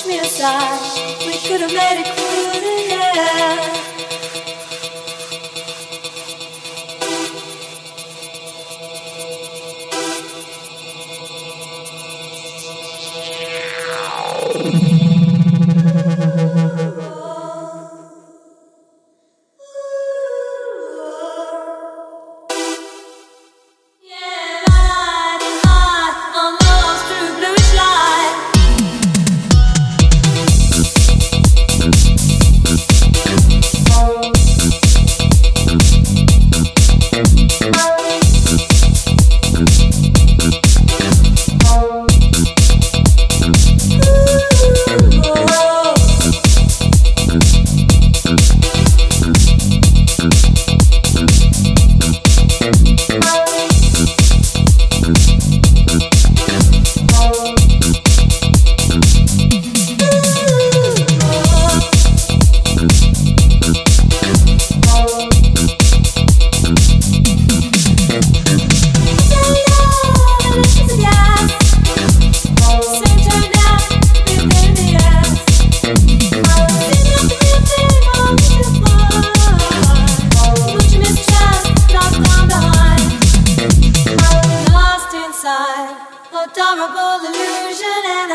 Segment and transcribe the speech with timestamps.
[0.00, 1.18] push me aside.
[1.26, 3.99] We could have made it cool in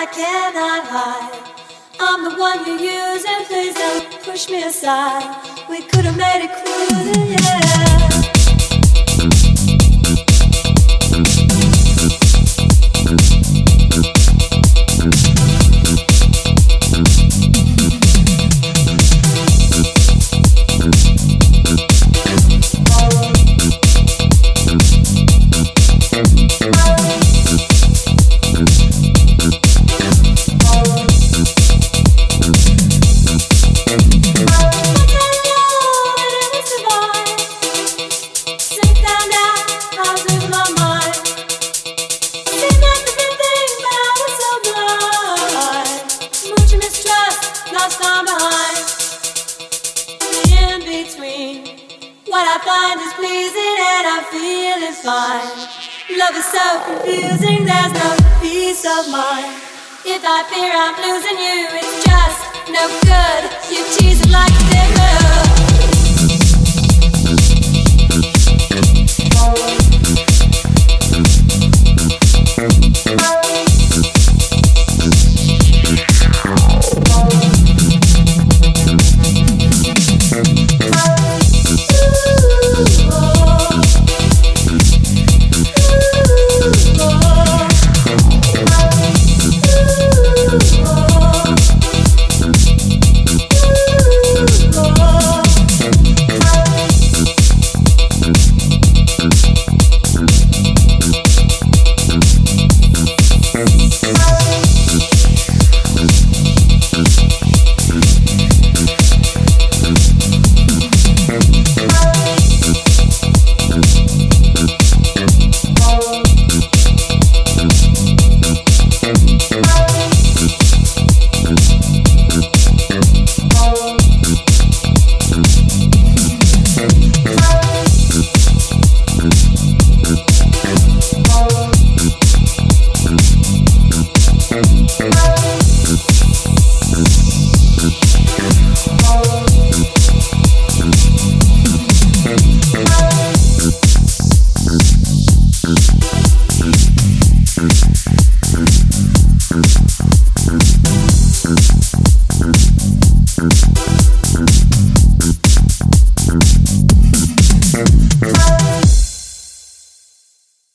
[0.00, 1.58] I cannot hide.
[1.98, 5.26] I'm the one you use and please don't push me aside.
[5.68, 7.37] We could have made it clear.
[52.68, 55.56] find is pleasing and I'm feeling fine.
[56.20, 58.10] Love is so confusing, there's no
[58.42, 59.56] peace of mind.
[60.04, 62.40] If I fear I'm losing you, it's just
[62.76, 63.42] no good.
[63.72, 64.68] You tease it like a